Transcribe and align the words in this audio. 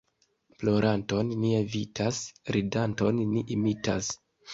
Ploranton 0.61 1.27
ni 1.43 1.51
evitas, 1.57 2.21
ridanton 2.55 3.21
ni 3.35 3.45
imitas. 3.57 4.11